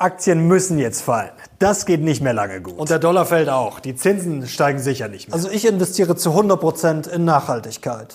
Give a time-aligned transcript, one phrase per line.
[0.00, 1.30] Aktien müssen jetzt fallen.
[1.58, 2.78] Das geht nicht mehr lange gut.
[2.78, 3.80] Und der Dollar fällt auch.
[3.80, 5.34] Die Zinsen steigen sicher nicht mehr.
[5.34, 8.14] Also ich investiere zu 100% in Nachhaltigkeit.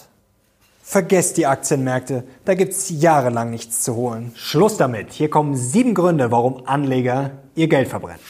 [0.82, 4.32] Vergesst die Aktienmärkte, da gibt's jahrelang nichts zu holen.
[4.36, 5.14] Schluss damit.
[5.14, 8.22] Hier kommen sieben Gründe, warum Anleger ihr Geld verbrennen.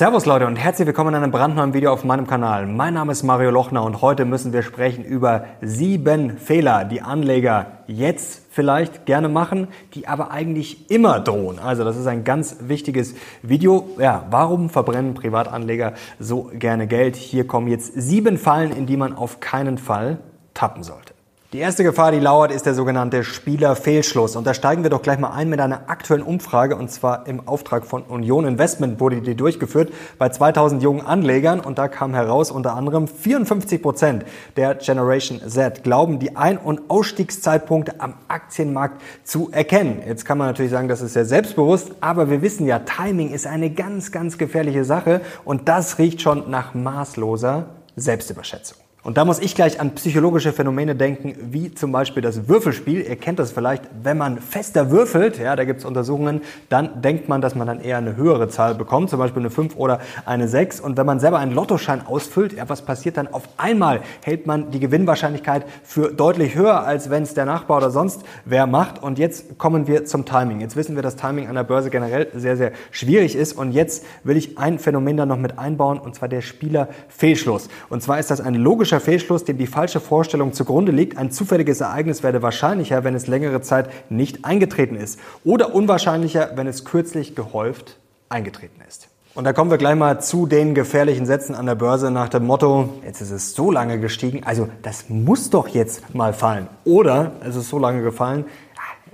[0.00, 2.66] Servus Leute und herzlich willkommen in einem brandneuen Video auf meinem Kanal.
[2.66, 7.66] Mein Name ist Mario Lochner und heute müssen wir sprechen über sieben Fehler, die Anleger
[7.86, 11.58] jetzt vielleicht gerne machen, die aber eigentlich immer drohen.
[11.58, 13.90] Also das ist ein ganz wichtiges Video.
[13.98, 17.16] Ja, warum verbrennen Privatanleger so gerne Geld?
[17.16, 20.16] Hier kommen jetzt sieben Fallen, in die man auf keinen Fall
[20.54, 21.12] tappen sollte.
[21.52, 24.36] Die erste Gefahr, die lauert, ist der sogenannte Spielerfehlschluss.
[24.36, 26.76] Und da steigen wir doch gleich mal ein mit einer aktuellen Umfrage.
[26.76, 31.58] Und zwar im Auftrag von Union Investment wurde die durchgeführt bei 2000 jungen Anlegern.
[31.58, 34.24] Und da kam heraus unter anderem 54 Prozent
[34.56, 40.02] der Generation Z glauben, die Ein- und Ausstiegszeitpunkte am Aktienmarkt zu erkennen.
[40.06, 41.90] Jetzt kann man natürlich sagen, das ist sehr selbstbewusst.
[42.00, 45.20] Aber wir wissen ja, Timing ist eine ganz, ganz gefährliche Sache.
[45.44, 48.78] Und das riecht schon nach maßloser Selbstüberschätzung.
[49.02, 53.00] Und da muss ich gleich an psychologische Phänomene denken, wie zum Beispiel das Würfelspiel.
[53.00, 57.26] Ihr kennt das vielleicht, wenn man fester würfelt, ja, da gibt es Untersuchungen, dann denkt
[57.26, 60.48] man, dass man dann eher eine höhere Zahl bekommt, zum Beispiel eine 5 oder eine
[60.48, 60.80] 6.
[60.80, 63.28] Und wenn man selber einen Lottoschein ausfüllt, ja, was passiert dann?
[63.28, 67.90] Auf einmal hält man die Gewinnwahrscheinlichkeit für deutlich höher, als wenn es der Nachbar oder
[67.90, 69.02] sonst wer macht.
[69.02, 70.60] Und jetzt kommen wir zum Timing.
[70.60, 73.54] Jetzt wissen wir, dass Timing an der Börse generell sehr, sehr schwierig ist.
[73.54, 77.68] Und jetzt will ich ein Phänomen da noch mit einbauen, und zwar der Spielerfehlschluss.
[77.88, 81.30] Und zwar ist das ein logischer logischer Fehlschluss, dem die falsche Vorstellung zugrunde liegt, ein
[81.30, 86.84] zufälliges Ereignis werde wahrscheinlicher, wenn es längere Zeit nicht eingetreten ist oder unwahrscheinlicher, wenn es
[86.84, 89.08] kürzlich gehäuft eingetreten ist.
[89.36, 92.46] Und da kommen wir gleich mal zu den gefährlichen Sätzen an der Börse nach dem
[92.46, 96.66] Motto, jetzt ist es so lange gestiegen, also das muss doch jetzt mal fallen.
[96.84, 98.44] Oder es ist so lange gefallen,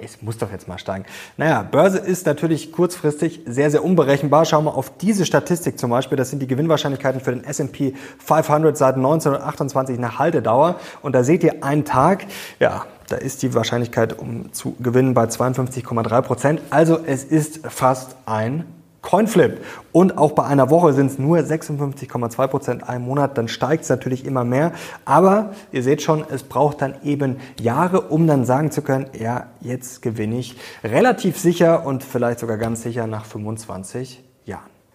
[0.02, 1.04] es muss doch jetzt mal steigen.
[1.36, 4.44] Naja, Börse ist natürlich kurzfristig sehr, sehr unberechenbar.
[4.44, 6.16] Schauen wir auf diese Statistik zum Beispiel.
[6.16, 10.76] Das sind die Gewinnwahrscheinlichkeiten für den S&P 500 seit 1928 nach Haltedauer.
[11.02, 12.26] Und da seht ihr einen Tag,
[12.60, 16.62] ja, da ist die Wahrscheinlichkeit, um zu gewinnen, bei 52,3 Prozent.
[16.70, 18.64] Also es ist fast ein
[19.06, 19.64] Coinflip.
[19.92, 23.38] Und auch bei einer Woche sind es nur 56,2 Prozent ein Monat.
[23.38, 24.72] Dann steigt es natürlich immer mehr.
[25.04, 29.46] Aber ihr seht schon, es braucht dann eben Jahre, um dann sagen zu können, ja,
[29.60, 34.25] jetzt gewinne ich relativ sicher und vielleicht sogar ganz sicher nach 25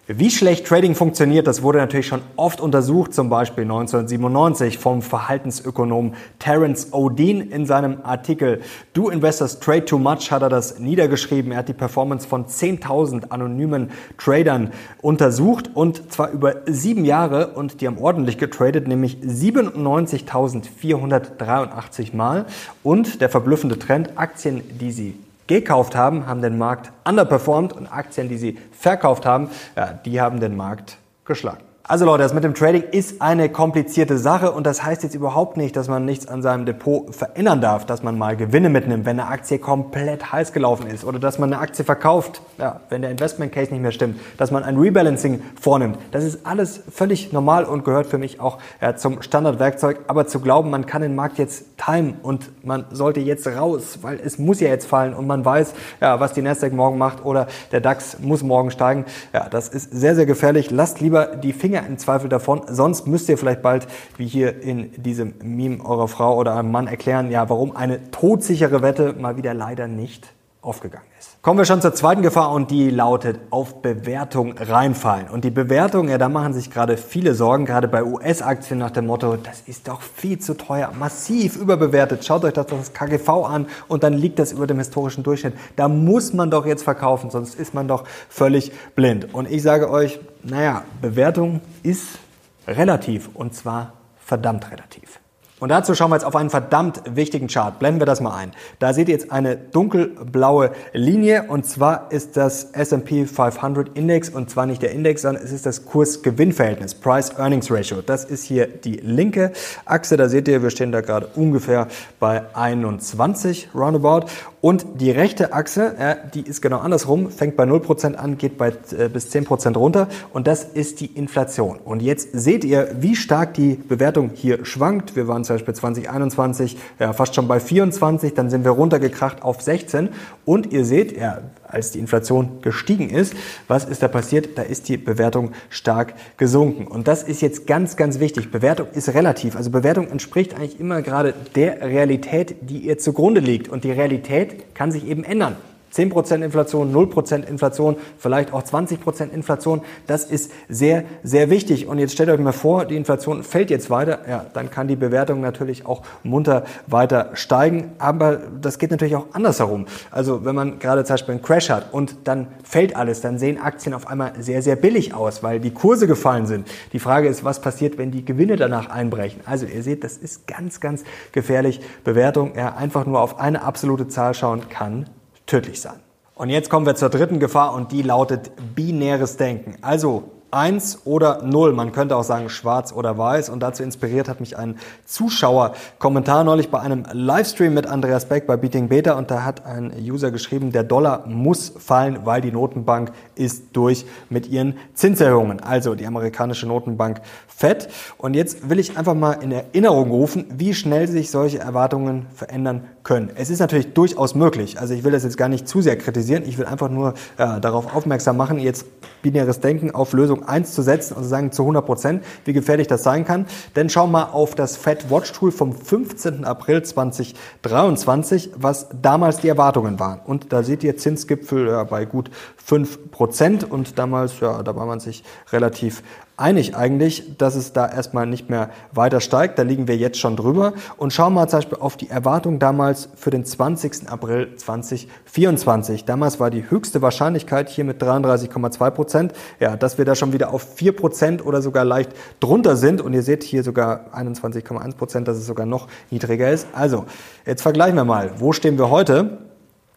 [0.07, 6.15] wie schlecht Trading funktioniert, das wurde natürlich schon oft untersucht, zum Beispiel 1997 vom Verhaltensökonom
[6.39, 8.61] Terence O'Dean in seinem Artikel
[8.93, 11.51] Do Investors Trade Too Much hat er das niedergeschrieben.
[11.51, 17.79] Er hat die Performance von 10.000 anonymen Tradern untersucht und zwar über sieben Jahre und
[17.79, 22.47] die haben ordentlich getradet, nämlich 97.483 Mal
[22.83, 25.15] und der verblüffende Trend, Aktien, die sie
[25.59, 30.39] gekauft haben, haben den Markt underperformed und Aktien, die sie verkauft haben, ja, die haben
[30.39, 31.70] den Markt geschlagen.
[31.91, 35.57] Also Leute, das mit dem Trading ist eine komplizierte Sache und das heißt jetzt überhaupt
[35.57, 39.19] nicht, dass man nichts an seinem Depot verändern darf, dass man mal Gewinne mitnimmt, wenn
[39.19, 43.11] eine Aktie komplett heiß gelaufen ist oder dass man eine Aktie verkauft, ja, wenn der
[43.11, 45.97] Investment Case nicht mehr stimmt, dass man ein Rebalancing vornimmt.
[46.11, 49.99] Das ist alles völlig normal und gehört für mich auch ja, zum Standardwerkzeug.
[50.07, 54.17] Aber zu glauben, man kann den Markt jetzt timen und man sollte jetzt raus, weil
[54.23, 57.47] es muss ja jetzt fallen und man weiß, ja, was die Nasdaq morgen macht oder
[57.73, 59.03] der DAX muss morgen steigen,
[59.33, 60.71] ja, das ist sehr, sehr gefährlich.
[60.71, 62.61] Lasst lieber die Finger im Zweifel davon.
[62.67, 63.87] Sonst müsst ihr vielleicht bald,
[64.17, 68.81] wie hier in diesem Meme eurer Frau oder einem Mann erklären, ja, warum eine todsichere
[68.81, 71.41] Wette mal wieder leider nicht aufgegangen ist.
[71.41, 75.27] Kommen wir schon zur zweiten Gefahr und die lautet auf Bewertung reinfallen.
[75.27, 79.07] Und die Bewertung, ja, da machen sich gerade viele Sorgen, gerade bei US-Aktien nach dem
[79.07, 82.23] Motto, das ist doch viel zu teuer, massiv überbewertet.
[82.23, 85.55] Schaut euch das, das KGV an und dann liegt das über dem historischen Durchschnitt.
[85.77, 89.33] Da muss man doch jetzt verkaufen, sonst ist man doch völlig blind.
[89.33, 92.19] Und ich sage euch, naja, Bewertung ist
[92.67, 95.20] relativ und zwar verdammt relativ.
[95.61, 97.77] Und dazu schauen wir jetzt auf einen verdammt wichtigen Chart.
[97.77, 98.51] Blenden wir das mal ein.
[98.79, 104.49] Da seht ihr jetzt eine dunkelblaue Linie und zwar ist das S&P 500 Index und
[104.49, 108.01] zwar nicht der Index, sondern es ist das Kurs-Gewinn-Verhältnis, Price-Earnings-Ratio.
[108.01, 109.51] Das ist hier die linke
[109.85, 110.17] Achse.
[110.17, 111.87] Da seht ihr, wir stehen da gerade ungefähr
[112.19, 114.25] bei 21 roundabout
[114.61, 118.69] und die rechte Achse, äh, die ist genau andersrum, fängt bei 0% an, geht bei,
[118.95, 121.79] äh, bis 10% runter und das ist die Inflation.
[121.83, 125.15] Und jetzt seht ihr, wie stark die Bewertung hier schwankt.
[125.15, 129.61] Wir waren zum Beispiel 2021 ja, fast schon bei 24, dann sind wir runtergekracht auf
[129.61, 130.09] 16
[130.45, 131.39] und ihr seht, ja,
[131.71, 133.33] als die Inflation gestiegen ist,
[133.67, 134.57] was ist da passiert?
[134.57, 136.87] Da ist die Bewertung stark gesunken.
[136.87, 138.51] Und das ist jetzt ganz, ganz wichtig.
[138.51, 139.55] Bewertung ist relativ.
[139.55, 143.69] Also Bewertung entspricht eigentlich immer gerade der Realität, die ihr zugrunde liegt.
[143.69, 145.55] Und die Realität kann sich eben ändern.
[145.93, 149.81] 10% Inflation, 0% Inflation, vielleicht auch 20% Inflation.
[150.07, 151.87] Das ist sehr, sehr wichtig.
[151.87, 154.19] Und jetzt stellt euch mal vor, die Inflation fällt jetzt weiter.
[154.27, 157.91] Ja, dann kann die Bewertung natürlich auch munter weiter steigen.
[157.97, 159.85] Aber das geht natürlich auch andersherum.
[160.11, 163.59] Also wenn man gerade zum Beispiel einen Crash hat und dann fällt alles, dann sehen
[163.59, 166.67] Aktien auf einmal sehr, sehr billig aus, weil die Kurse gefallen sind.
[166.93, 169.41] Die Frage ist, was passiert, wenn die Gewinne danach einbrechen?
[169.45, 171.81] Also ihr seht, das ist ganz, ganz gefährlich.
[172.03, 175.05] Bewertung, ja, einfach nur auf eine absolute Zahl schauen kann
[175.51, 175.99] tödlich sein.
[176.33, 179.75] Und jetzt kommen wir zur dritten Gefahr und die lautet binäres Denken.
[179.81, 181.73] Also 1 oder 0.
[181.73, 183.49] Man könnte auch sagen schwarz oder weiß.
[183.49, 188.57] Und dazu inspiriert hat mich ein Zuschauer-Kommentar neulich bei einem Livestream mit Andreas Beck bei
[188.57, 189.13] Beating Beta.
[189.13, 194.05] Und da hat ein User geschrieben, der Dollar muss fallen, weil die Notenbank ist durch
[194.29, 195.61] mit ihren Zinserhöhungen.
[195.61, 197.87] Also die amerikanische Notenbank FED.
[198.17, 202.85] Und jetzt will ich einfach mal in Erinnerung rufen, wie schnell sich solche Erwartungen verändern
[203.03, 203.29] können.
[203.35, 204.79] Es ist natürlich durchaus möglich.
[204.79, 206.43] Also ich will das jetzt gar nicht zu sehr kritisieren.
[206.45, 208.85] Ich will einfach nur äh, darauf aufmerksam machen, jetzt
[209.21, 212.87] binäres Denken auf Lösung 1 zu setzen und zu sagen zu 100 Prozent, wie gefährlich
[212.87, 213.45] das sein kann.
[213.75, 216.45] Denn schau mal auf das Fed Watch Tool vom 15.
[216.45, 220.19] April 2023, was damals die Erwartungen waren.
[220.25, 222.29] Und da seht ihr Zinsgipfel bei gut
[222.65, 226.03] 5 Prozent und damals, ja, da war man sich relativ
[226.41, 229.59] einig eigentlich, dass es da erstmal nicht mehr weiter steigt.
[229.59, 230.73] Da liegen wir jetzt schon drüber.
[230.97, 234.09] Und schauen wir mal zum Beispiel auf die Erwartung damals für den 20.
[234.09, 236.05] April 2024.
[236.05, 240.53] Damals war die höchste Wahrscheinlichkeit hier mit 33,2 Prozent, ja, dass wir da schon wieder
[240.53, 243.01] auf 4 Prozent oder sogar leicht drunter sind.
[243.01, 246.67] Und ihr seht hier sogar 21,1 Prozent, dass es sogar noch niedriger ist.
[246.73, 247.05] Also,
[247.45, 248.31] jetzt vergleichen wir mal.
[248.37, 249.50] Wo stehen wir heute?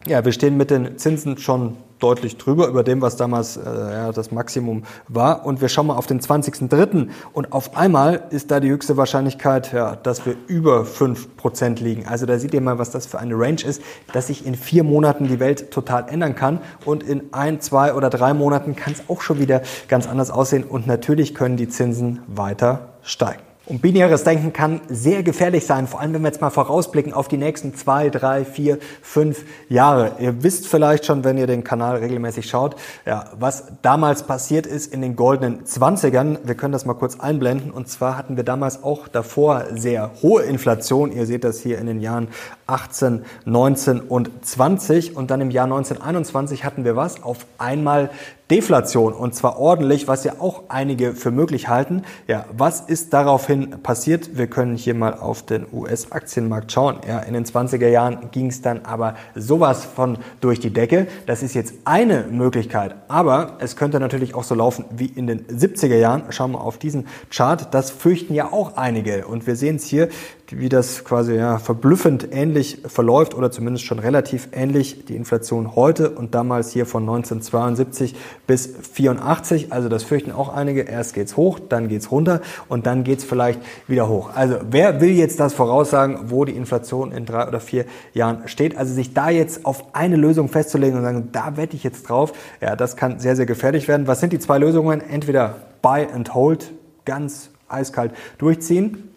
[0.06, 4.12] Ja, wir stehen mit den Zinsen schon deutlich drüber, über dem, was damals äh, ja,
[4.12, 5.46] das Maximum war.
[5.46, 7.08] Und wir schauen mal auf den 20.03.
[7.32, 12.06] und auf einmal ist da die höchste Wahrscheinlichkeit, ja, dass wir über 5% liegen.
[12.06, 13.80] Also da seht ihr mal, was das für eine Range ist,
[14.12, 18.10] dass sich in vier Monaten die Welt total ändern kann und in ein, zwei oder
[18.10, 22.20] drei Monaten kann es auch schon wieder ganz anders aussehen und natürlich können die Zinsen
[22.26, 23.53] weiter steigen.
[23.66, 27.28] Und binäres Denken kann sehr gefährlich sein, vor allem wenn wir jetzt mal vorausblicken auf
[27.28, 30.16] die nächsten zwei, drei, vier, fünf Jahre.
[30.18, 32.76] Ihr wisst vielleicht schon, wenn ihr den Kanal regelmäßig schaut,
[33.06, 36.36] ja, was damals passiert ist in den goldenen Zwanzigern.
[36.44, 37.70] Wir können das mal kurz einblenden.
[37.70, 41.10] Und zwar hatten wir damals auch davor sehr hohe Inflation.
[41.10, 42.28] Ihr seht das hier in den Jahren
[42.66, 45.16] 18, 19 und 20.
[45.16, 47.22] Und dann im Jahr 1921 hatten wir was?
[47.22, 48.10] Auf einmal
[48.50, 52.02] Deflation und zwar ordentlich, was ja auch einige für möglich halten.
[52.28, 54.36] Ja, was ist daraufhin passiert?
[54.36, 56.98] Wir können hier mal auf den US-Aktienmarkt schauen.
[57.08, 61.06] Ja, in den 20er Jahren ging es dann aber sowas von durch die Decke.
[61.24, 65.46] Das ist jetzt eine Möglichkeit, aber es könnte natürlich auch so laufen wie in den
[65.46, 66.24] 70er Jahren.
[66.28, 67.72] Schauen wir auf diesen Chart.
[67.72, 70.10] Das fürchten ja auch einige und wir sehen es hier,
[70.50, 76.10] wie das quasi ja, verblüffend ähnlich verläuft oder zumindest schon relativ ähnlich die Inflation heute
[76.10, 78.14] und damals hier von 1972
[78.46, 79.72] bis 84.
[79.72, 80.82] Also das fürchten auch einige.
[80.82, 84.30] Erst geht's hoch, dann geht's runter und dann geht's vielleicht wieder hoch.
[84.34, 88.76] Also wer will jetzt das voraussagen, wo die Inflation in drei oder vier Jahren steht?
[88.76, 92.32] Also sich da jetzt auf eine Lösung festzulegen und sagen, da wette ich jetzt drauf,
[92.60, 94.06] ja, das kann sehr, sehr gefährlich werden.
[94.06, 95.00] Was sind die zwei Lösungen?
[95.00, 96.72] Entweder Buy and Hold,
[97.04, 99.13] ganz eiskalt durchziehen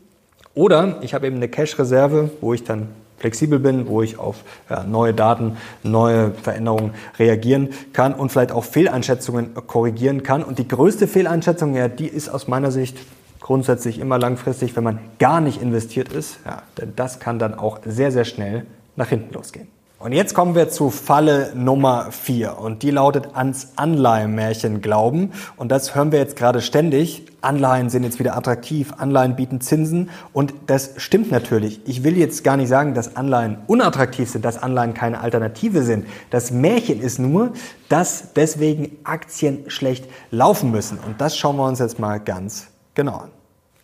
[0.57, 2.89] oder ich habe eben eine Cash-Reserve, wo ich dann
[3.19, 4.37] flexibel bin, wo ich auf
[4.69, 10.43] ja, neue Daten, neue Veränderungen reagieren kann und vielleicht auch Fehleinschätzungen korrigieren kann.
[10.43, 12.97] Und die größte Fehleinschätzung, ja, die ist aus meiner Sicht
[13.39, 16.39] grundsätzlich immer langfristig, wenn man gar nicht investiert ist.
[16.43, 19.67] Ja, denn das kann dann auch sehr, sehr schnell nach hinten losgehen.
[19.99, 25.31] Und jetzt kommen wir zu Falle Nummer vier und die lautet ans Anleihenmärchen glauben.
[25.55, 27.25] Und das hören wir jetzt gerade ständig.
[27.41, 31.81] Anleihen sind jetzt wieder attraktiv, Anleihen bieten Zinsen und das stimmt natürlich.
[31.85, 36.05] Ich will jetzt gar nicht sagen, dass Anleihen unattraktiv sind, dass Anleihen keine Alternative sind.
[36.29, 37.53] Das Märchen ist nur,
[37.89, 40.99] dass deswegen Aktien schlecht laufen müssen.
[40.99, 43.36] Und das schauen wir uns jetzt mal ganz genau an.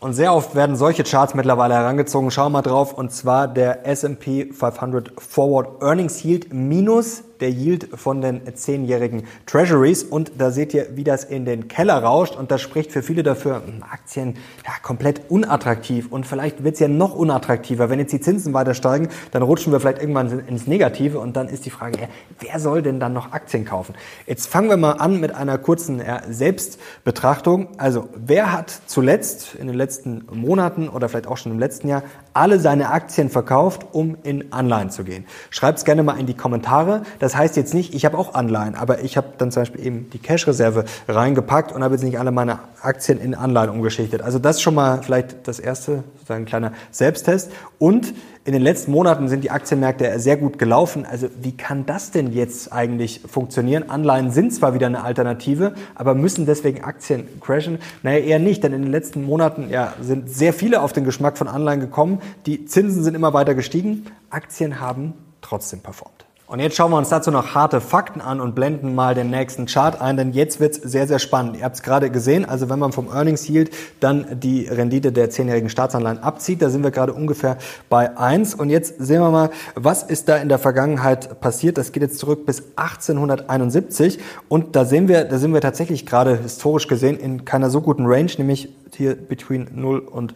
[0.04, 2.30] Und sehr oft werden solche Charts mittlerweile herangezogen.
[2.30, 2.92] Schau mal drauf.
[2.92, 10.04] Und zwar der S&P 500 Forward Earnings Yield minus der Yield von den zehnjährigen Treasuries.
[10.04, 12.36] Und da seht ihr, wie das in den Keller rauscht.
[12.36, 16.08] Und das spricht für viele dafür, hm, Aktien ja, komplett unattraktiv.
[16.10, 17.90] Und vielleicht wird es ja noch unattraktiver.
[17.90, 21.20] Wenn jetzt die Zinsen weiter steigen, dann rutschen wir vielleicht irgendwann ins Negative.
[21.20, 22.08] Und dann ist die Frage, ja,
[22.40, 23.94] wer soll denn dann noch Aktien kaufen?
[24.26, 27.68] Jetzt fangen wir mal an mit einer kurzen ja, Selbstbetrachtung.
[27.78, 32.04] Also, wer hat zuletzt in den letzten Monaten oder vielleicht auch schon im letzten Jahr
[32.34, 35.26] alle seine Aktien verkauft, um in Anleihen zu gehen.
[35.50, 37.04] Schreibt es gerne mal in die Kommentare.
[37.20, 40.10] Das heißt jetzt nicht, ich habe auch Anleihen, aber ich habe dann zum Beispiel eben
[40.12, 44.22] die Cash-Reserve reingepackt und habe jetzt nicht alle meine Aktien in Anleihen umgeschichtet.
[44.22, 47.52] Also das ist schon mal vielleicht das erste, sozusagen ein kleiner Selbsttest.
[47.80, 48.14] Und
[48.46, 51.06] in den letzten Monaten sind die Aktienmärkte sehr gut gelaufen.
[51.06, 53.90] Also wie kann das denn jetzt eigentlich funktionieren?
[53.90, 57.80] Anleihen sind zwar wieder eine Alternative, aber müssen deswegen Aktien crashen?
[58.02, 61.38] Naja, eher nicht, denn in den letzten Monaten ja, sind sehr viele auf den Geschmack
[61.38, 62.20] von Anleihen gekommen.
[62.46, 64.06] Die Zinsen sind immer weiter gestiegen.
[64.30, 66.13] Aktien haben trotzdem performt.
[66.54, 69.66] Und jetzt schauen wir uns dazu noch harte Fakten an und blenden mal den nächsten
[69.66, 71.58] Chart ein, denn jetzt wird's sehr, sehr spannend.
[71.58, 75.32] Ihr habt es gerade gesehen, also wenn man vom Earnings Yield dann die Rendite der
[75.32, 77.58] zehnjährigen Staatsanleihen abzieht, da sind wir gerade ungefähr
[77.90, 78.54] bei eins.
[78.54, 81.80] Und jetzt sehen wir mal, was ist da in der Vergangenheit passiert.
[81.80, 86.38] Das geht jetzt zurück bis 1871 und da sehen wir, da sind wir tatsächlich gerade
[86.38, 90.36] historisch gesehen in keiner so guten Range, nämlich hier between 0 und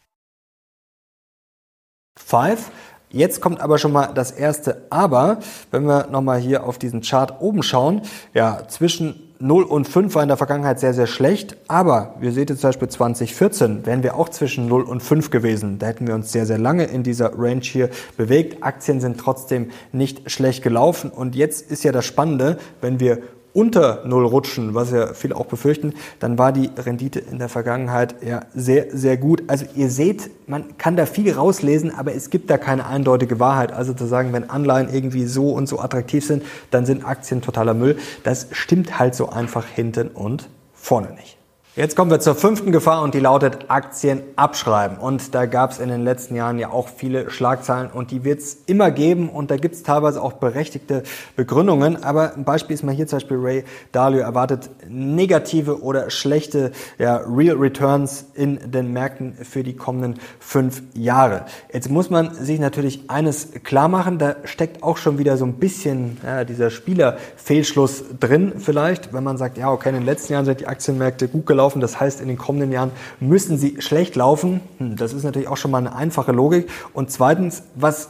[2.17, 2.71] 5.
[3.09, 5.39] Jetzt kommt aber schon mal das erste Aber.
[5.69, 8.01] Wenn wir nochmal hier auf diesen Chart oben schauen,
[8.33, 11.57] ja, zwischen 0 und 5 war in der Vergangenheit sehr, sehr schlecht.
[11.67, 15.79] Aber wir sehen jetzt zum Beispiel 2014, wären wir auch zwischen 0 und 5 gewesen.
[15.79, 18.63] Da hätten wir uns sehr, sehr lange in dieser Range hier bewegt.
[18.63, 21.09] Aktien sind trotzdem nicht schlecht gelaufen.
[21.09, 23.19] Und jetzt ist ja das Spannende, wenn wir
[23.53, 28.15] unter Null rutschen, was ja viele auch befürchten, dann war die Rendite in der Vergangenheit
[28.23, 29.43] ja sehr, sehr gut.
[29.47, 33.71] Also ihr seht, man kann da viel rauslesen, aber es gibt da keine eindeutige Wahrheit.
[33.71, 37.73] Also zu sagen, wenn Anleihen irgendwie so und so attraktiv sind, dann sind Aktien totaler
[37.73, 37.97] Müll.
[38.23, 41.40] Das stimmt halt so einfach hinten und vorne nicht.
[41.77, 44.97] Jetzt kommen wir zur fünften Gefahr und die lautet Aktien abschreiben.
[44.97, 48.39] Und da gab es in den letzten Jahren ja auch viele Schlagzeilen und die wird
[48.39, 51.03] es immer geben und da gibt es teilweise auch berechtigte
[51.37, 52.03] Begründungen.
[52.03, 53.63] Aber ein Beispiel ist mal hier zum Beispiel Ray
[53.93, 60.83] Dalio erwartet negative oder schlechte ja, Real Returns in den Märkten für die kommenden fünf
[60.93, 61.45] Jahre.
[61.71, 65.53] Jetzt muss man sich natürlich eines klar machen, da steckt auch schon wieder so ein
[65.53, 70.43] bisschen ja, dieser Spielerfehlschluss drin vielleicht, wenn man sagt, ja okay, in den letzten Jahren
[70.43, 71.79] sind die Aktienmärkte gut gelaufen laufen.
[71.79, 74.61] Das heißt, in den kommenden Jahren müssen sie schlecht laufen.
[74.77, 76.69] Hm, das ist natürlich auch schon mal eine einfache Logik.
[76.93, 78.09] Und zweitens, was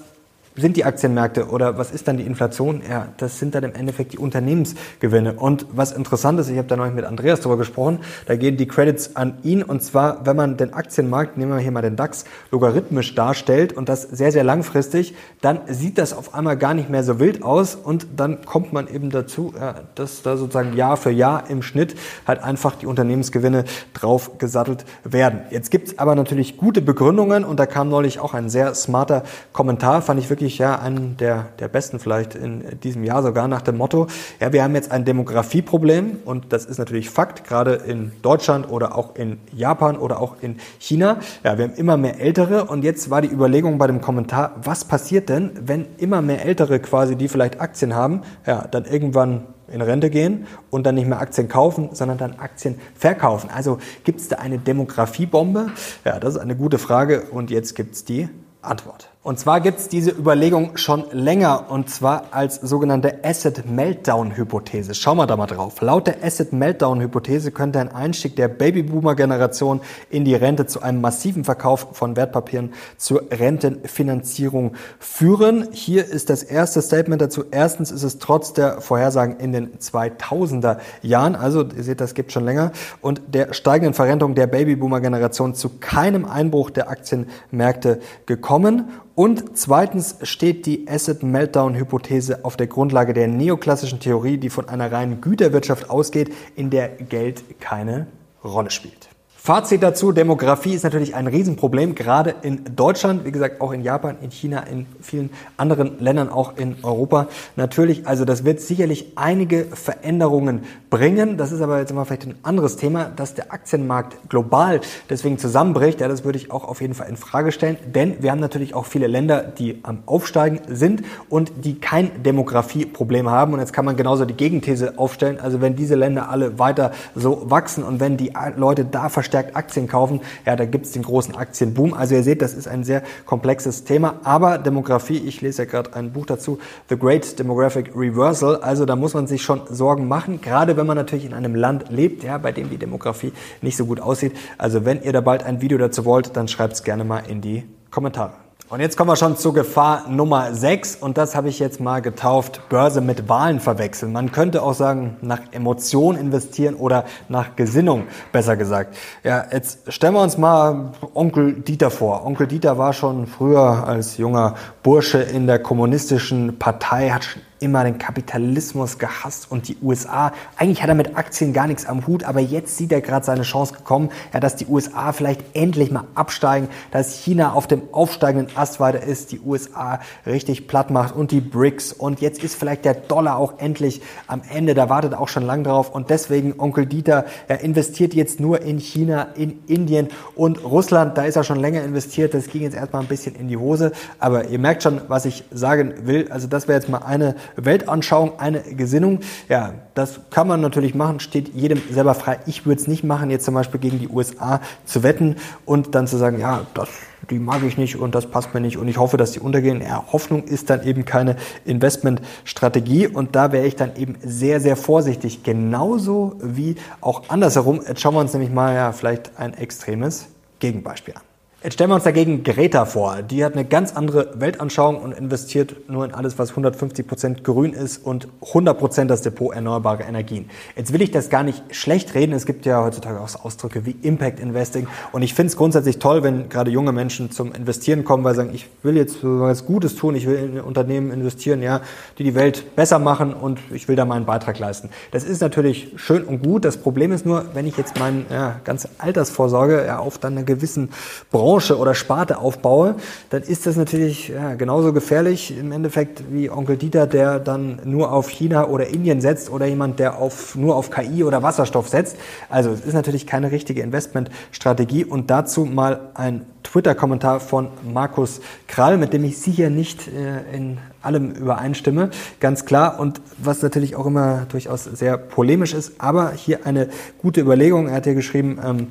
[0.56, 2.82] sind die Aktienmärkte oder was ist dann die Inflation?
[2.88, 5.34] Ja, das sind dann im Endeffekt die Unternehmensgewinne.
[5.34, 8.68] Und was interessant ist, ich habe da neulich mit Andreas darüber gesprochen, da gehen die
[8.68, 12.26] Credits an ihn und zwar, wenn man den Aktienmarkt, nehmen wir hier mal den DAX,
[12.52, 17.04] logarithmisch darstellt und das sehr, sehr langfristig, dann sieht das auf einmal gar nicht mehr
[17.04, 19.54] so wild aus und dann kommt man eben dazu,
[19.96, 21.96] dass da sozusagen Jahr für Jahr im Schnitt
[22.28, 25.42] halt einfach die Unternehmensgewinne drauf gesattelt werden.
[25.50, 30.02] Jetzt gibt's aber natürlich gute Begründungen und da kam neulich auch ein sehr smarter Kommentar,
[30.02, 33.62] fand ich wirklich wirklich ja einen der, der besten vielleicht in diesem Jahr sogar nach
[33.62, 34.08] dem Motto,
[34.40, 38.98] ja, wir haben jetzt ein Demografieproblem und das ist natürlich Fakt, gerade in Deutschland oder
[38.98, 41.20] auch in Japan oder auch in China.
[41.44, 44.84] Ja, wir haben immer mehr Ältere und jetzt war die Überlegung bei dem Kommentar, was
[44.84, 49.82] passiert denn, wenn immer mehr Ältere quasi, die vielleicht Aktien haben, ja, dann irgendwann in
[49.82, 53.52] Rente gehen und dann nicht mehr Aktien kaufen, sondern dann Aktien verkaufen.
[53.54, 55.68] Also gibt es da eine Demografiebombe?
[56.04, 58.28] Ja, das ist eine gute Frage und jetzt gibt es die
[58.64, 59.11] Antwort.
[59.24, 64.96] Und zwar gibt es diese Überlegung schon länger und zwar als sogenannte Asset Meltdown Hypothese.
[64.96, 65.80] Schauen wir da mal drauf.
[65.80, 70.82] Laut der Asset Meltdown Hypothese könnte ein Einstieg der Babyboomer Generation in die Rente zu
[70.82, 75.68] einem massiven Verkauf von Wertpapieren zur Rentenfinanzierung führen.
[75.72, 77.44] Hier ist das erste Statement dazu.
[77.52, 82.32] Erstens ist es trotz der Vorhersagen in den 2000er Jahren, also ihr seht, das gibt
[82.32, 88.90] schon länger, und der steigenden Verrentung der Babyboomer Generation zu keinem Einbruch der Aktienmärkte gekommen.
[89.14, 94.70] Und zweitens steht die Asset Meltdown Hypothese auf der Grundlage der neoklassischen Theorie, die von
[94.70, 98.08] einer reinen Güterwirtschaft ausgeht, in der Geld keine
[98.44, 99.11] Rolle spielt.
[99.44, 104.18] Fazit dazu, Demografie ist natürlich ein Riesenproblem, gerade in Deutschland, wie gesagt auch in Japan,
[104.22, 107.28] in China, in vielen anderen Ländern, auch in Europa.
[107.56, 111.38] Natürlich, also das wird sicherlich einige Veränderungen bringen.
[111.38, 114.80] Das ist aber jetzt mal vielleicht ein anderes Thema, dass der Aktienmarkt global
[115.10, 116.02] deswegen zusammenbricht.
[116.02, 118.76] Ja, das würde ich auch auf jeden Fall in Frage stellen, denn wir haben natürlich
[118.76, 123.54] auch viele Länder, die am Aufsteigen sind und die kein Demografieproblem haben.
[123.54, 125.40] Und jetzt kann man genauso die Gegenthese aufstellen.
[125.40, 129.56] Also wenn diese Länder alle weiter so wachsen und wenn die Leute da verstehen, verstärkt
[129.56, 131.94] Aktien kaufen, ja, da gibt's den großen Aktienboom.
[131.94, 134.16] Also ihr seht, das ist ein sehr komplexes Thema.
[134.24, 136.60] Aber Demografie, ich lese ja gerade ein Buch dazu,
[136.90, 138.58] The Great Demographic Reversal.
[138.58, 141.90] Also da muss man sich schon Sorgen machen, gerade wenn man natürlich in einem Land
[141.90, 144.34] lebt, ja, bei dem die Demografie nicht so gut aussieht.
[144.58, 147.64] Also wenn ihr da bald ein Video dazu wollt, dann schreibt's gerne mal in die
[147.90, 148.34] Kommentare.
[148.72, 152.02] Und jetzt kommen wir schon zur Gefahr Nummer 6 und das habe ich jetzt mal
[152.02, 154.14] getauft, Börse mit Wahlen verwechseln.
[154.14, 158.96] Man könnte auch sagen, nach Emotion investieren oder nach Gesinnung, besser gesagt.
[159.26, 162.26] Ja, jetzt stellen wir uns mal Onkel Dieter vor.
[162.26, 167.28] Onkel Dieter war schon früher als junger Bursche in der kommunistischen Partei, hat
[167.62, 170.34] immer den Kapitalismus gehasst und die USA.
[170.58, 173.44] Eigentlich hat er mit Aktien gar nichts am Hut, aber jetzt sieht er gerade seine
[173.44, 178.56] Chance gekommen, ja, dass die USA vielleicht endlich mal absteigen, dass China auf dem aufsteigenden
[178.58, 181.94] Ast weiter ist, die USA richtig platt macht und die BRICS.
[181.94, 185.64] Und jetzt ist vielleicht der Dollar auch endlich am Ende, da wartet auch schon lang
[185.64, 185.92] drauf.
[185.92, 191.26] Und deswegen Onkel Dieter, er investiert jetzt nur in China, in Indien und Russland, da
[191.26, 194.48] ist er schon länger investiert, das ging jetzt erstmal ein bisschen in die Hose, aber
[194.48, 198.62] ihr merkt schon, was ich sagen will, also das wäre jetzt mal eine Weltanschauung, eine
[198.62, 199.20] Gesinnung.
[199.50, 202.40] Ja, das kann man natürlich machen, steht jedem selber frei.
[202.46, 206.08] Ich würde es nicht machen, jetzt zum Beispiel gegen die USA zu wetten und dann
[206.08, 206.90] zu sagen, ja, das,
[207.30, 209.82] die mag ich nicht und das passt mir nicht und ich hoffe, dass die untergehen.
[209.82, 214.76] Ja, Hoffnung ist dann eben keine Investmentstrategie und da wäre ich dann eben sehr, sehr
[214.76, 215.44] vorsichtig.
[215.44, 217.82] Genauso wie auch andersherum.
[217.88, 220.28] Jetzt schauen wir uns nämlich mal ja vielleicht ein extremes
[220.60, 221.31] Gegenbeispiel an.
[221.64, 223.22] Jetzt stellen wir uns dagegen Greta vor.
[223.22, 227.74] Die hat eine ganz andere Weltanschauung und investiert nur in alles, was 150 Prozent grün
[227.74, 230.50] ist und 100 Prozent das Depot erneuerbare Energien.
[230.76, 232.34] Jetzt will ich das gar nicht schlecht reden.
[232.34, 234.88] Es gibt ja heutzutage auch Ausdrücke wie Impact Investing.
[235.12, 238.38] Und ich finde es grundsätzlich toll, wenn gerade junge Menschen zum Investieren kommen, weil sie
[238.38, 241.82] sagen, ich will jetzt was Gutes tun, ich will in Unternehmen investieren, ja,
[242.18, 244.90] die die Welt besser machen und ich will da meinen Beitrag leisten.
[245.12, 246.66] Das ist natürlich schön und gut.
[246.66, 250.44] Das Problem ist nur, wenn ich jetzt meine ja, ganze Altersvorsorge ja, auf dann einer
[250.44, 250.90] gewissen
[251.30, 252.96] Branche Branche oder Sparte aufbaue,
[253.30, 258.14] dann ist das natürlich ja, genauso gefährlich im Endeffekt wie Onkel Dieter, der dann nur
[258.14, 262.16] auf China oder Indien setzt oder jemand, der auf, nur auf KI oder Wasserstoff setzt.
[262.48, 268.98] Also es ist natürlich keine richtige Investmentstrategie und dazu mal ein Twitter-Kommentar von Markus Krall,
[268.98, 272.98] mit dem ich sicher nicht äh, in allem übereinstimme, ganz klar.
[272.98, 276.88] Und was natürlich auch immer durchaus sehr polemisch ist, aber hier eine
[277.18, 277.90] gute Überlegung.
[277.90, 278.88] Er hat hier geschrieben, ähm,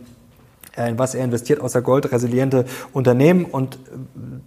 [0.89, 3.45] in was er investiert, außer Gold, resiliente Unternehmen.
[3.45, 3.79] Und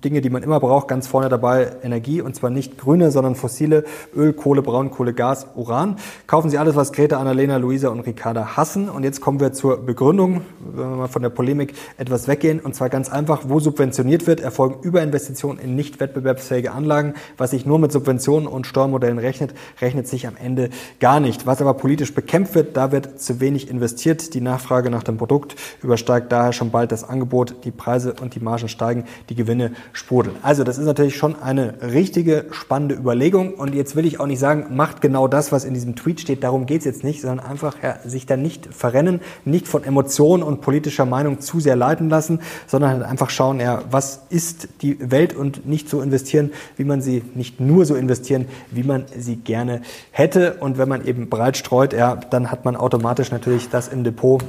[0.03, 3.83] Dinge, die man immer braucht, ganz vorne dabei Energie und zwar nicht grüne, sondern fossile,
[4.15, 5.97] Öl, Kohle, Braunkohle, Gas, Uran.
[6.27, 8.89] Kaufen Sie alles, was Greta, Annalena, Luisa und Ricarda hassen.
[8.89, 12.59] Und jetzt kommen wir zur Begründung, wenn wir mal von der Polemik etwas weggehen.
[12.59, 17.13] Und zwar ganz einfach, wo subventioniert wird, erfolgen Überinvestitionen in nicht wettbewerbsfähige Anlagen.
[17.37, 21.45] Was sich nur mit Subventionen und Steuermodellen rechnet, rechnet sich am Ende gar nicht.
[21.45, 24.33] Was aber politisch bekämpft wird, da wird zu wenig investiert.
[24.33, 28.39] Die Nachfrage nach dem Produkt übersteigt daher schon bald das Angebot, die Preise und die
[28.39, 30.35] Margen steigen, die Gewinne sprudeln.
[30.41, 33.53] Also das ist natürlich schon eine richtige, spannende Überlegung.
[33.53, 36.43] Und jetzt will ich auch nicht sagen, macht genau das, was in diesem Tweet steht.
[36.43, 40.41] Darum geht es jetzt nicht, sondern einfach ja, sich da nicht verrennen, nicht von Emotionen
[40.41, 45.11] und politischer Meinung zu sehr leiten lassen, sondern halt einfach schauen, ja, was ist die
[45.11, 49.35] Welt und nicht so investieren, wie man sie, nicht nur so investieren, wie man sie
[49.35, 50.55] gerne hätte.
[50.55, 54.43] Und wenn man eben breit streut, ja, dann hat man automatisch natürlich das im Depot,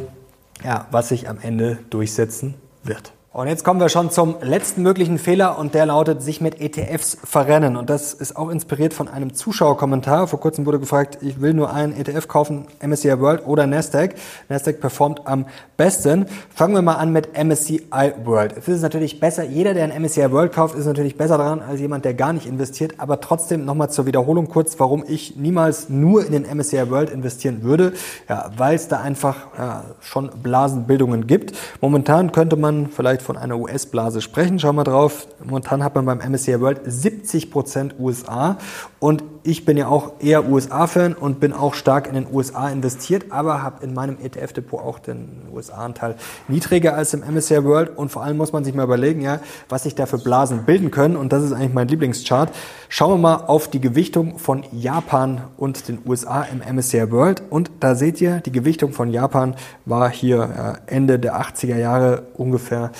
[0.64, 3.12] ja, was sich am Ende durchsetzen wird.
[3.37, 7.18] Und jetzt kommen wir schon zum letzten möglichen Fehler und der lautet, sich mit ETFs
[7.25, 7.77] verrennen.
[7.77, 10.29] Und das ist auch inspiriert von einem Zuschauerkommentar.
[10.29, 14.14] Vor kurzem wurde gefragt, ich will nur einen ETF kaufen, MSCI World oder Nasdaq.
[14.49, 16.27] Nasdaq performt am besten.
[16.55, 18.57] Fangen wir mal an mit MSCI World.
[18.57, 21.81] Es ist natürlich besser, jeder, der ein MSCI World kauft, ist natürlich besser dran als
[21.81, 22.94] jemand, der gar nicht investiert.
[22.99, 27.64] Aber trotzdem nochmal zur Wiederholung kurz, warum ich niemals nur in den MSCI World investieren
[27.64, 27.94] würde.
[28.29, 31.53] Ja, weil es da einfach ja, schon Blasenbildungen gibt.
[31.81, 34.59] Momentan könnte man vielleicht von einer US-Blase sprechen.
[34.59, 35.27] Schauen wir drauf.
[35.43, 38.59] Momentan hat man beim MSCI World 70 Prozent USA
[39.05, 43.27] und ich bin ja auch eher USA-Fan und bin auch stark in den USA investiert,
[43.29, 46.14] aber habe in meinem ETF-Depot auch den USA-Anteil
[46.49, 47.99] niedriger als im MSCI World.
[47.99, 50.90] Und vor allem muss man sich mal überlegen, ja, was sich da für Blasen bilden
[50.90, 51.17] können.
[51.17, 52.55] Und das ist eigentlich mein Lieblingschart.
[52.88, 57.43] Schauen wir mal auf die Gewichtung von Japan und den USA im MSCI World.
[57.51, 62.90] Und da seht ihr, die Gewichtung von Japan war hier Ende der 80er Jahre ungefähr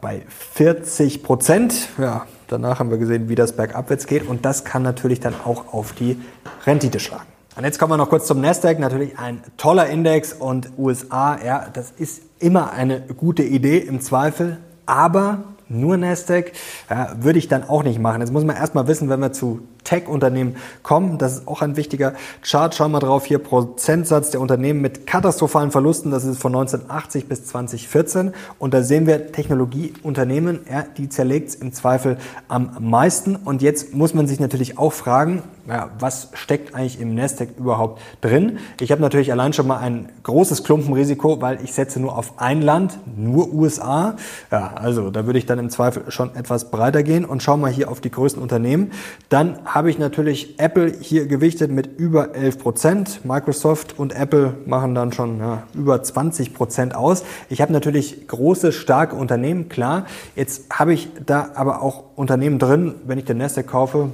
[0.00, 0.22] bei
[0.54, 1.90] 40 Prozent.
[1.98, 5.72] Ja, Danach haben wir gesehen, wie das bergabwärts geht und das kann natürlich dann auch
[5.72, 6.20] auf die
[6.66, 7.26] Rendite schlagen.
[7.56, 8.78] Und jetzt kommen wir noch kurz zum Nasdaq.
[8.78, 14.58] Natürlich ein toller Index und USA, ja, das ist immer eine gute Idee im Zweifel,
[14.86, 16.52] aber nur Nasdaq
[16.90, 18.20] ja, würde ich dann auch nicht machen.
[18.20, 21.18] Jetzt muss man erstmal wissen, wenn wir zu Tech-Unternehmen kommen.
[21.18, 22.74] Das ist auch ein wichtiger Chart.
[22.74, 26.10] Schauen wir drauf hier Prozentsatz der Unternehmen mit katastrophalen Verlusten.
[26.10, 28.32] Das ist von 1980 bis 2014.
[28.58, 32.18] Und da sehen wir Technologieunternehmen, ja, die zerlegt es im Zweifel
[32.48, 33.36] am meisten.
[33.36, 38.00] Und jetzt muss man sich natürlich auch fragen, ja, was steckt eigentlich im Nasdaq überhaupt
[38.20, 38.58] drin?
[38.80, 42.62] Ich habe natürlich allein schon mal ein großes Klumpenrisiko, weil ich setze nur auf ein
[42.62, 44.16] Land, nur USA.
[44.50, 47.70] Ja, also da würde ich dann im Zweifel schon etwas breiter gehen und schau mal
[47.70, 48.90] hier auf die größten Unternehmen.
[49.28, 53.24] Dann habe ich natürlich Apple hier gewichtet mit über 11 Prozent.
[53.24, 57.24] Microsoft und Apple machen dann schon ja, über 20 Prozent aus.
[57.48, 60.04] Ich habe natürlich große, starke Unternehmen, klar.
[60.36, 64.10] Jetzt habe ich da aber auch Unternehmen drin, wenn ich den Nasdaq kaufe,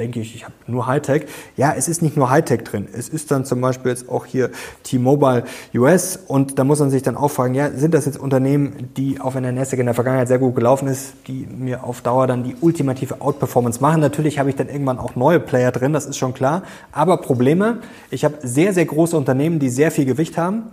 [0.00, 1.26] denke ich, ich habe nur Hightech.
[1.56, 2.88] Ja, es ist nicht nur Hightech drin.
[2.92, 4.50] Es ist dann zum Beispiel jetzt auch hier
[4.82, 8.88] T-Mobile US und da muss man sich dann auch fragen, ja, sind das jetzt Unternehmen,
[8.96, 12.00] die auch wenn der Nasdaq in der Vergangenheit sehr gut gelaufen ist, die mir auf
[12.00, 14.00] Dauer dann die ultimative Outperformance machen?
[14.00, 16.62] Natürlich habe ich dann irgendwann auch neue Player drin, das ist schon klar.
[16.92, 20.72] Aber Probleme, ich habe sehr, sehr große Unternehmen, die sehr viel Gewicht haben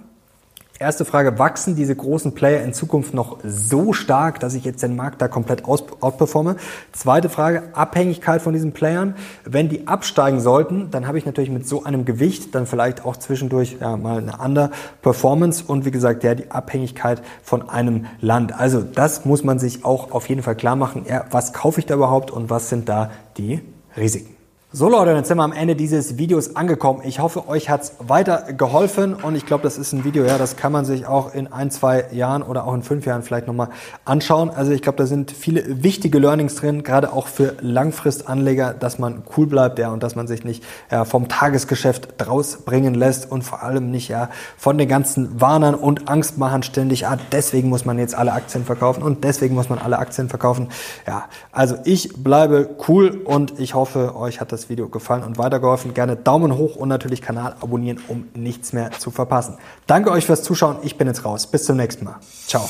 [0.79, 4.95] Erste Frage, wachsen diese großen Player in Zukunft noch so stark, dass ich jetzt den
[4.95, 6.57] Markt da komplett outperforme?
[6.91, 9.15] Zweite Frage, Abhängigkeit von diesen Playern.
[9.43, 13.17] Wenn die absteigen sollten, dann habe ich natürlich mit so einem Gewicht dann vielleicht auch
[13.17, 14.69] zwischendurch ja, mal eine andere
[15.01, 18.53] Performance und wie gesagt, ja, die Abhängigkeit von einem Land.
[18.53, 21.07] Also das muss man sich auch auf jeden Fall klar machen.
[21.09, 23.61] Ja, was kaufe ich da überhaupt und was sind da die
[23.97, 24.36] Risiken?
[24.73, 26.99] So Leute, jetzt sind wir am Ende dieses Videos angekommen.
[27.05, 30.57] Ich hoffe, euch hat's weiter geholfen und ich glaube, das ist ein Video, ja, das
[30.57, 33.69] kann man sich auch in ein, zwei Jahren oder auch in fünf Jahren vielleicht nochmal
[34.03, 34.49] anschauen.
[34.49, 39.23] Also ich glaube, da sind viele wichtige Learnings drin, gerade auch für Langfristanleger, dass man
[39.37, 43.43] cool bleibt, ja, und dass man sich nicht ja, vom Tagesgeschäft draus bringen lässt und
[43.43, 47.99] vor allem nicht ja von den ganzen Warnern und Angstmachern ständig, ah, deswegen muss man
[47.99, 50.67] jetzt alle Aktien verkaufen und deswegen muss man alle Aktien verkaufen.
[51.07, 55.37] Ja, also ich bleibe cool und ich hoffe, euch hat das das Video gefallen und
[55.37, 59.57] weitergeholfen, gerne Daumen hoch und natürlich Kanal abonnieren, um nichts mehr zu verpassen.
[59.85, 60.77] Danke euch fürs Zuschauen.
[60.83, 61.47] Ich bin jetzt raus.
[61.47, 62.15] Bis zum nächsten Mal.
[62.47, 62.67] Ciao.